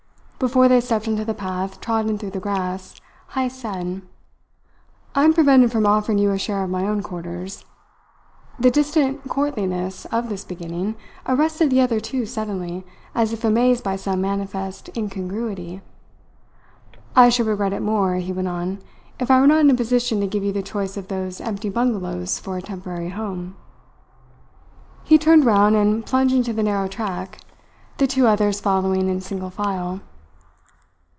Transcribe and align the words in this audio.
Before 0.45 0.67
they 0.67 0.81
stepped 0.81 1.07
on 1.07 1.17
to 1.17 1.23
the 1.23 1.35
path 1.35 1.79
trodden 1.79 2.17
through 2.17 2.31
the 2.31 2.39
grass, 2.39 2.95
Heyst 3.35 3.59
said: 3.59 4.01
"I 5.13 5.23
am 5.23 5.35
prevented 5.35 5.71
from 5.71 5.85
offering 5.85 6.17
you 6.17 6.31
a 6.31 6.39
share 6.39 6.63
of 6.63 6.71
my 6.71 6.87
own 6.87 7.03
quarters." 7.03 7.63
The 8.59 8.71
distant 8.71 9.29
courtliness 9.29 10.05
of 10.05 10.29
this 10.29 10.43
beginning 10.43 10.95
arrested 11.27 11.69
the 11.69 11.81
other 11.81 11.99
two 11.99 12.25
suddenly, 12.25 12.83
as 13.13 13.33
if 13.33 13.43
amazed 13.43 13.83
by 13.83 13.95
some 13.97 14.21
manifest 14.21 14.89
incongruity. 14.97 15.83
"I 17.15 17.29
should 17.29 17.45
regret 17.45 17.71
it 17.71 17.83
more," 17.83 18.15
he 18.15 18.33
went 18.33 18.47
on, 18.47 18.79
"if 19.19 19.29
I 19.29 19.39
were 19.39 19.45
not 19.45 19.59
in 19.59 19.69
a 19.69 19.75
position 19.75 20.19
to 20.21 20.25
give 20.27 20.43
you 20.43 20.51
the 20.51 20.63
choice 20.63 20.97
of 20.97 21.07
those 21.07 21.39
empty 21.39 21.69
bungalows 21.69 22.39
for 22.39 22.57
a 22.57 22.63
temporary 22.63 23.09
home." 23.09 23.57
He 25.03 25.19
turned 25.19 25.45
round 25.45 25.75
and 25.75 26.03
plunged 26.03 26.33
into 26.33 26.51
the 26.51 26.63
narrow 26.63 26.87
track, 26.87 27.41
the 27.99 28.07
two 28.07 28.25
others 28.25 28.59
following 28.59 29.07
in 29.07 29.21
single 29.21 29.51
file. 29.51 29.99